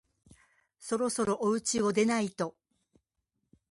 [0.79, 2.55] そろそろおうちを出ないと